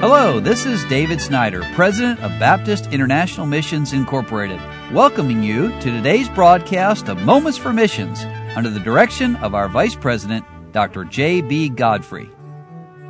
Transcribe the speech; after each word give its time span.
Hello, 0.00 0.38
this 0.38 0.64
is 0.64 0.84
David 0.84 1.20
Snyder, 1.20 1.60
President 1.74 2.20
of 2.20 2.30
Baptist 2.38 2.92
International 2.92 3.46
Missions 3.46 3.92
Incorporated, 3.92 4.60
welcoming 4.92 5.42
you 5.42 5.70
to 5.80 5.90
today's 5.90 6.28
broadcast 6.28 7.08
of 7.08 7.20
Moments 7.22 7.58
for 7.58 7.72
Missions 7.72 8.22
under 8.54 8.70
the 8.70 8.78
direction 8.78 9.34
of 9.36 9.56
our 9.56 9.68
Vice 9.68 9.96
President, 9.96 10.44
Dr. 10.70 11.02
J.B. 11.02 11.70
Godfrey. 11.70 12.30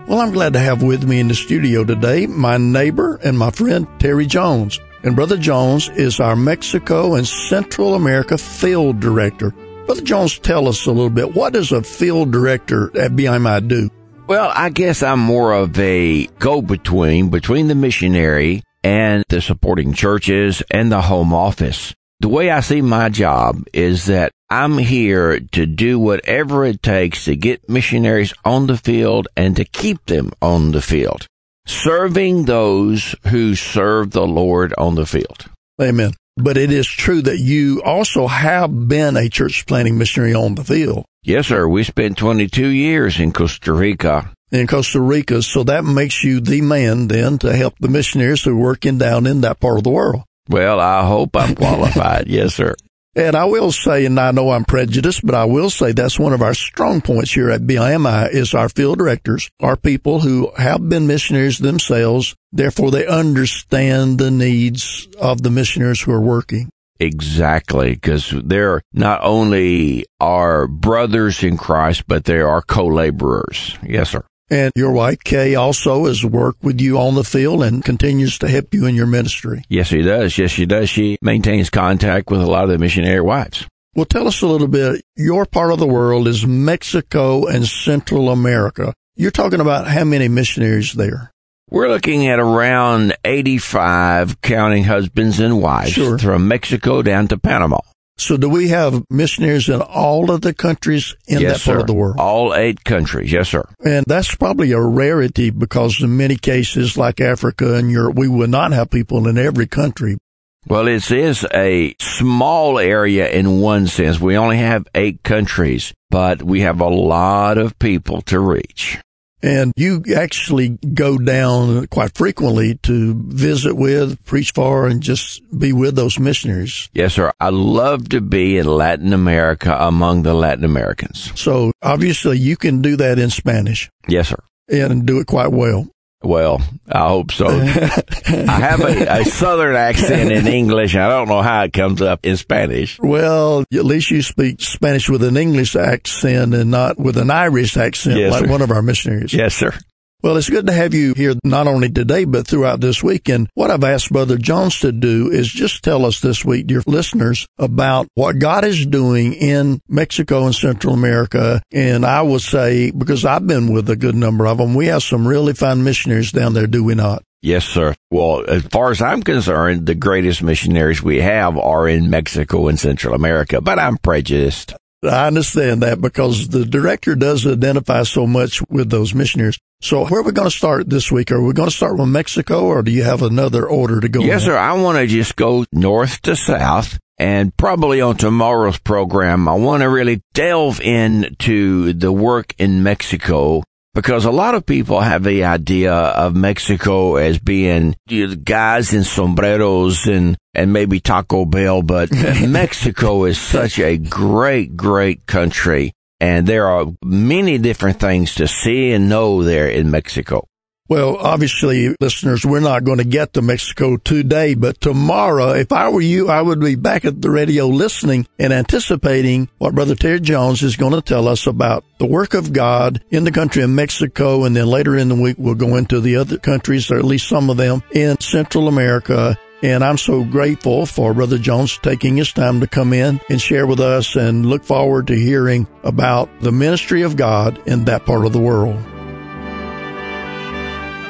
Well, 0.06 0.20
I'm 0.20 0.32
glad 0.32 0.54
to 0.54 0.60
have 0.60 0.82
with 0.82 1.06
me 1.06 1.20
in 1.20 1.28
the 1.28 1.34
studio 1.34 1.84
today 1.84 2.26
my 2.26 2.56
neighbor 2.56 3.16
and 3.22 3.38
my 3.38 3.50
friend 3.50 3.86
Terry 3.98 4.24
Jones. 4.24 4.80
And 5.02 5.14
Brother 5.14 5.36
Jones 5.36 5.90
is 5.90 6.20
our 6.20 6.36
Mexico 6.36 7.16
and 7.16 7.28
Central 7.28 7.96
America 7.96 8.38
Field 8.38 8.98
Director. 8.98 9.50
Brother 9.84 10.00
Jones, 10.00 10.38
tell 10.38 10.66
us 10.66 10.86
a 10.86 10.90
little 10.90 11.10
bit. 11.10 11.34
What 11.34 11.52
does 11.52 11.70
a 11.70 11.82
field 11.82 12.32
director 12.32 12.86
at 12.98 13.10
BIMI 13.10 13.68
do? 13.68 13.90
Well, 14.28 14.52
I 14.54 14.68
guess 14.68 15.02
I'm 15.02 15.20
more 15.20 15.54
of 15.54 15.78
a 15.78 16.26
go-between 16.38 17.30
between 17.30 17.68
the 17.68 17.74
missionary 17.74 18.62
and 18.84 19.24
the 19.30 19.40
supporting 19.40 19.94
churches 19.94 20.62
and 20.70 20.92
the 20.92 21.00
home 21.00 21.32
office. 21.32 21.94
The 22.20 22.28
way 22.28 22.50
I 22.50 22.60
see 22.60 22.82
my 22.82 23.08
job 23.08 23.64
is 23.72 24.04
that 24.04 24.32
I'm 24.50 24.76
here 24.76 25.40
to 25.40 25.64
do 25.64 25.98
whatever 25.98 26.66
it 26.66 26.82
takes 26.82 27.24
to 27.24 27.36
get 27.36 27.70
missionaries 27.70 28.34
on 28.44 28.66
the 28.66 28.76
field 28.76 29.28
and 29.34 29.56
to 29.56 29.64
keep 29.64 30.04
them 30.04 30.32
on 30.42 30.72
the 30.72 30.82
field, 30.82 31.26
serving 31.66 32.44
those 32.44 33.14
who 33.28 33.54
serve 33.54 34.10
the 34.10 34.26
Lord 34.26 34.74
on 34.76 34.94
the 34.94 35.06
field. 35.06 35.46
Amen. 35.80 36.12
But 36.40 36.56
it 36.56 36.70
is 36.70 36.86
true 36.86 37.20
that 37.22 37.38
you 37.38 37.82
also 37.82 38.28
have 38.28 38.88
been 38.88 39.16
a 39.16 39.28
church 39.28 39.66
planting 39.66 39.98
missionary 39.98 40.34
on 40.34 40.54
the 40.54 40.62
field. 40.62 41.04
Yes, 41.24 41.48
sir. 41.48 41.66
We 41.66 41.82
spent 41.82 42.16
22 42.16 42.68
years 42.68 43.18
in 43.18 43.32
Costa 43.32 43.72
Rica. 43.72 44.30
In 44.52 44.66
Costa 44.68 45.00
Rica, 45.00 45.42
so 45.42 45.64
that 45.64 45.84
makes 45.84 46.22
you 46.22 46.40
the 46.40 46.62
man 46.62 47.08
then 47.08 47.38
to 47.38 47.54
help 47.54 47.74
the 47.80 47.88
missionaries 47.88 48.44
who 48.44 48.52
are 48.52 48.62
working 48.62 48.98
down 48.98 49.26
in 49.26 49.40
that 49.42 49.58
part 49.58 49.78
of 49.78 49.84
the 49.84 49.90
world. 49.90 50.22
Well, 50.48 50.80
I 50.80 51.04
hope 51.06 51.36
I'm 51.36 51.54
qualified. 51.54 52.26
yes, 52.28 52.54
sir. 52.54 52.74
And 53.14 53.34
I 53.34 53.46
will 53.46 53.72
say, 53.72 54.04
and 54.06 54.18
I 54.20 54.30
know 54.30 54.50
I'm 54.50 54.64
prejudiced, 54.64 55.26
but 55.26 55.34
I 55.34 55.44
will 55.44 55.70
say 55.70 55.92
that's 55.92 56.18
one 56.18 56.32
of 56.32 56.42
our 56.42 56.54
strong 56.54 57.00
points 57.00 57.32
here 57.32 57.50
at 57.50 57.62
BIMI 57.62 58.30
is 58.30 58.54
our 58.54 58.68
field 58.68 58.98
directors 58.98 59.50
are 59.60 59.76
people 59.76 60.20
who 60.20 60.52
have 60.56 60.88
been 60.88 61.06
missionaries 61.06 61.58
themselves. 61.58 62.36
Therefore, 62.52 62.90
they 62.90 63.06
understand 63.06 64.18
the 64.18 64.30
needs 64.30 65.08
of 65.18 65.42
the 65.42 65.50
missionaries 65.50 66.00
who 66.02 66.12
are 66.12 66.20
working. 66.20 66.70
Exactly, 67.00 67.94
because 67.94 68.34
they're 68.44 68.82
not 68.92 69.20
only 69.22 70.04
our 70.20 70.66
brothers 70.66 71.42
in 71.42 71.56
Christ, 71.56 72.04
but 72.06 72.24
they 72.24 72.40
are 72.40 72.62
co-laborers. 72.62 73.76
Yes, 73.82 74.10
sir. 74.10 74.24
And 74.50 74.72
your 74.74 74.92
wife, 74.92 75.18
Kay, 75.24 75.54
also 75.54 76.06
has 76.06 76.24
worked 76.24 76.62
with 76.62 76.80
you 76.80 76.98
on 76.98 77.14
the 77.14 77.24
field 77.24 77.62
and 77.62 77.84
continues 77.84 78.38
to 78.38 78.48
help 78.48 78.72
you 78.72 78.86
in 78.86 78.94
your 78.94 79.06
ministry. 79.06 79.62
Yes, 79.68 79.88
she 79.88 80.00
does. 80.02 80.38
Yes, 80.38 80.50
she 80.50 80.64
does. 80.64 80.88
She 80.88 81.18
maintains 81.20 81.68
contact 81.70 82.30
with 82.30 82.40
a 82.40 82.46
lot 82.46 82.64
of 82.64 82.70
the 82.70 82.78
missionary 82.78 83.20
wives. 83.20 83.66
Well, 83.94 84.06
tell 84.06 84.26
us 84.28 84.40
a 84.42 84.46
little 84.46 84.68
bit. 84.68 85.02
Your 85.16 85.44
part 85.44 85.72
of 85.72 85.78
the 85.78 85.86
world 85.86 86.28
is 86.28 86.46
Mexico 86.46 87.46
and 87.46 87.66
Central 87.66 88.30
America. 88.30 88.94
You're 89.16 89.30
talking 89.32 89.60
about 89.60 89.86
how 89.88 90.04
many 90.04 90.28
missionaries 90.28 90.92
there? 90.92 91.30
We're 91.70 91.88
looking 91.88 92.26
at 92.28 92.38
around 92.38 93.14
85 93.24 94.40
counting 94.40 94.84
husbands 94.84 95.38
and 95.40 95.60
wives 95.60 95.90
Sure. 95.92 96.16
from 96.18 96.48
Mexico 96.48 97.02
down 97.02 97.28
to 97.28 97.36
Panama. 97.38 97.80
So 98.18 98.36
do 98.36 98.48
we 98.48 98.68
have 98.68 99.04
missionaries 99.10 99.68
in 99.68 99.80
all 99.80 100.30
of 100.30 100.40
the 100.40 100.52
countries 100.52 101.14
in 101.26 101.40
yes, 101.40 101.64
that 101.64 101.64
part 101.64 101.76
sir. 101.76 101.80
of 101.80 101.86
the 101.86 101.94
world? 101.94 102.16
All 102.18 102.54
eight 102.54 102.84
countries. 102.84 103.30
Yes, 103.30 103.48
sir. 103.48 103.64
And 103.84 104.04
that's 104.06 104.34
probably 104.34 104.72
a 104.72 104.80
rarity 104.80 105.50
because 105.50 106.02
in 106.02 106.16
many 106.16 106.36
cases 106.36 106.96
like 106.96 107.20
Africa 107.20 107.74
and 107.74 107.90
Europe, 107.90 108.16
we 108.16 108.28
would 108.28 108.50
not 108.50 108.72
have 108.72 108.90
people 108.90 109.28
in 109.28 109.38
every 109.38 109.68
country. 109.68 110.18
Well, 110.66 110.88
it 110.88 111.10
is 111.10 111.46
a 111.54 111.94
small 112.00 112.78
area 112.78 113.30
in 113.30 113.60
one 113.60 113.86
sense. 113.86 114.20
We 114.20 114.36
only 114.36 114.58
have 114.58 114.86
eight 114.94 115.22
countries, 115.22 115.94
but 116.10 116.42
we 116.42 116.60
have 116.60 116.80
a 116.80 116.88
lot 116.88 117.56
of 117.56 117.78
people 117.78 118.20
to 118.22 118.40
reach. 118.40 118.98
And 119.42 119.72
you 119.76 120.02
actually 120.16 120.78
go 120.94 121.16
down 121.16 121.86
quite 121.88 122.16
frequently 122.16 122.74
to 122.82 123.14
visit 123.28 123.74
with, 123.74 124.24
preach 124.24 124.50
for, 124.52 124.86
and 124.88 125.00
just 125.00 125.42
be 125.56 125.72
with 125.72 125.94
those 125.94 126.18
missionaries. 126.18 126.88
Yes, 126.92 127.14
sir. 127.14 127.32
I 127.38 127.50
love 127.50 128.08
to 128.08 128.20
be 128.20 128.58
in 128.58 128.66
Latin 128.66 129.12
America 129.12 129.76
among 129.78 130.22
the 130.24 130.34
Latin 130.34 130.64
Americans. 130.64 131.30
So 131.38 131.72
obviously 131.82 132.38
you 132.38 132.56
can 132.56 132.82
do 132.82 132.96
that 132.96 133.18
in 133.18 133.30
Spanish 133.30 133.88
Yes, 134.08 134.28
sir. 134.28 134.42
and 134.68 135.06
do 135.06 135.20
it 135.20 135.26
quite 135.28 135.52
well. 135.52 135.86
Well, 136.20 136.60
I 136.90 137.06
hope 137.08 137.30
so. 137.30 137.46
I 137.48 138.58
have 138.60 138.80
a, 138.80 139.20
a 139.20 139.24
southern 139.24 139.76
accent 139.76 140.32
in 140.32 140.48
English. 140.48 140.96
I 140.96 141.08
don't 141.08 141.28
know 141.28 141.42
how 141.42 141.62
it 141.62 141.72
comes 141.72 142.02
up 142.02 142.26
in 142.26 142.36
Spanish. 142.36 142.98
Well, 142.98 143.60
at 143.72 143.84
least 143.84 144.10
you 144.10 144.22
speak 144.22 144.60
Spanish 144.60 145.08
with 145.08 145.22
an 145.22 145.36
English 145.36 145.76
accent 145.76 146.54
and 146.54 146.72
not 146.72 146.98
with 146.98 147.16
an 147.18 147.30
Irish 147.30 147.76
accent 147.76 148.18
Yes, 148.18 148.32
like 148.32 148.46
sir. 148.46 148.50
one 148.50 148.62
of 148.62 148.72
our 148.72 148.82
missionaries. 148.82 149.32
Yes, 149.32 149.54
sir. 149.54 149.72
Well, 150.20 150.36
it's 150.36 150.50
good 150.50 150.66
to 150.66 150.72
have 150.72 150.94
you 150.94 151.14
here 151.14 151.34
not 151.44 151.68
only 151.68 151.90
today, 151.90 152.24
but 152.24 152.44
throughout 152.44 152.80
this 152.80 153.04
week. 153.04 153.28
And 153.28 153.48
what 153.54 153.70
I've 153.70 153.84
asked 153.84 154.10
Brother 154.10 154.36
Jones 154.36 154.80
to 154.80 154.90
do 154.90 155.30
is 155.30 155.46
just 155.46 155.84
tell 155.84 156.04
us 156.04 156.18
this 156.18 156.44
week, 156.44 156.66
dear 156.66 156.82
listeners, 156.88 157.46
about 157.56 158.08
what 158.16 158.40
God 158.40 158.64
is 158.64 158.84
doing 158.84 159.34
in 159.34 159.80
Mexico 159.88 160.46
and 160.46 160.54
Central 160.54 160.92
America. 160.92 161.62
And 161.72 162.04
I 162.04 162.22
will 162.22 162.40
say, 162.40 162.90
because 162.90 163.24
I've 163.24 163.46
been 163.46 163.72
with 163.72 163.88
a 163.90 163.94
good 163.94 164.16
number 164.16 164.48
of 164.48 164.58
them, 164.58 164.74
we 164.74 164.86
have 164.86 165.04
some 165.04 165.26
really 165.26 165.52
fine 165.52 165.84
missionaries 165.84 166.32
down 166.32 166.52
there, 166.52 166.66
do 166.66 166.82
we 166.82 166.96
not? 166.96 167.22
Yes, 167.40 167.64
sir. 167.64 167.94
Well, 168.10 168.44
as 168.48 168.64
far 168.64 168.90
as 168.90 169.00
I'm 169.00 169.22
concerned, 169.22 169.86
the 169.86 169.94
greatest 169.94 170.42
missionaries 170.42 171.00
we 171.00 171.20
have 171.20 171.56
are 171.56 171.86
in 171.86 172.10
Mexico 172.10 172.66
and 172.66 172.80
Central 172.80 173.14
America, 173.14 173.60
but 173.60 173.78
I'm 173.78 173.96
prejudiced. 173.98 174.74
I 175.02 175.28
understand 175.28 175.82
that 175.82 176.00
because 176.00 176.48
the 176.48 176.64
director 176.64 177.14
does 177.14 177.46
identify 177.46 178.02
so 178.02 178.26
much 178.26 178.62
with 178.68 178.90
those 178.90 179.14
missionaries. 179.14 179.58
So 179.80 180.06
where 180.06 180.20
are 180.20 180.24
we 180.24 180.32
going 180.32 180.50
to 180.50 180.56
start 180.56 180.90
this 180.90 181.12
week? 181.12 181.30
Are 181.30 181.42
we 181.42 181.52
going 181.52 181.68
to 181.68 181.74
start 181.74 181.98
with 181.98 182.08
Mexico 182.08 182.64
or 182.64 182.82
do 182.82 182.90
you 182.90 183.04
have 183.04 183.22
another 183.22 183.66
order 183.66 184.00
to 184.00 184.08
go? 184.08 184.20
Yes, 184.20 184.42
in? 184.42 184.46
sir. 184.46 184.56
I 184.56 184.72
want 184.72 184.98
to 184.98 185.06
just 185.06 185.36
go 185.36 185.64
north 185.72 186.20
to 186.22 186.34
south 186.34 186.98
and 187.18 187.54
probably 187.56 188.00
on 188.00 188.16
tomorrow's 188.16 188.78
program, 188.78 189.48
I 189.48 189.54
want 189.54 189.82
to 189.82 189.88
really 189.88 190.22
delve 190.34 190.80
into 190.80 191.92
the 191.92 192.12
work 192.12 192.54
in 192.58 192.82
Mexico 192.82 193.64
because 193.94 194.24
a 194.24 194.30
lot 194.30 194.54
of 194.54 194.66
people 194.66 195.00
have 195.00 195.24
the 195.24 195.44
idea 195.44 195.92
of 195.92 196.36
Mexico 196.36 197.16
as 197.16 197.38
being 197.38 197.96
you 198.08 198.28
know, 198.28 198.34
guys 198.36 198.92
in 198.92 199.04
sombreros 199.04 200.06
and, 200.06 200.36
and 200.54 200.72
maybe 200.72 201.00
Taco 201.00 201.44
Bell, 201.44 201.82
but 201.82 202.10
Mexico 202.46 203.24
is 203.24 203.38
such 203.40 203.78
a 203.78 203.96
great, 203.96 204.76
great 204.76 205.26
country. 205.26 205.92
And 206.20 206.46
there 206.46 206.68
are 206.68 206.86
many 207.04 207.58
different 207.58 208.00
things 208.00 208.34
to 208.36 208.48
see 208.48 208.92
and 208.92 209.08
know 209.08 209.44
there 209.44 209.68
in 209.68 209.90
Mexico. 209.90 210.46
Well, 210.88 211.18
obviously, 211.18 211.94
listeners, 212.00 212.46
we're 212.46 212.60
not 212.60 212.84
going 212.84 212.96
to 212.96 213.04
get 213.04 213.34
to 213.34 213.42
Mexico 213.42 213.98
today, 213.98 214.54
but 214.54 214.80
tomorrow, 214.80 215.50
if 215.50 215.70
I 215.70 215.90
were 215.90 216.00
you, 216.00 216.30
I 216.30 216.40
would 216.40 216.60
be 216.60 216.76
back 216.76 217.04
at 217.04 217.20
the 217.20 217.30
radio 217.30 217.66
listening 217.66 218.26
and 218.38 218.54
anticipating 218.54 219.50
what 219.58 219.74
Brother 219.74 219.94
Terry 219.94 220.18
Jones 220.18 220.62
is 220.62 220.76
going 220.76 220.94
to 220.94 221.02
tell 221.02 221.28
us 221.28 221.46
about 221.46 221.84
the 221.98 222.06
work 222.06 222.32
of 222.32 222.54
God 222.54 223.04
in 223.10 223.24
the 223.24 223.30
country 223.30 223.62
of 223.62 223.68
Mexico. 223.68 224.44
And 224.44 224.56
then 224.56 224.66
later 224.66 224.96
in 224.96 225.10
the 225.10 225.14
week, 225.14 225.36
we'll 225.38 225.54
go 225.54 225.76
into 225.76 226.00
the 226.00 226.16
other 226.16 226.38
countries, 226.38 226.90
or 226.90 226.96
at 226.96 227.04
least 227.04 227.28
some 227.28 227.50
of 227.50 227.58
them 227.58 227.82
in 227.92 228.18
Central 228.20 228.66
America. 228.66 229.36
And 229.62 229.84
I'm 229.84 229.98
so 229.98 230.24
grateful 230.24 230.86
for 230.86 231.12
Brother 231.12 231.36
Jones 231.36 231.76
taking 231.76 232.16
his 232.16 232.32
time 232.32 232.60
to 232.60 232.66
come 232.66 232.94
in 232.94 233.20
and 233.28 233.42
share 233.42 233.66
with 233.66 233.80
us 233.80 234.16
and 234.16 234.46
look 234.46 234.64
forward 234.64 235.08
to 235.08 235.16
hearing 235.16 235.66
about 235.82 236.30
the 236.40 236.52
ministry 236.52 237.02
of 237.02 237.16
God 237.16 237.60
in 237.66 237.84
that 237.84 238.06
part 238.06 238.24
of 238.24 238.32
the 238.32 238.40
world. 238.40 238.82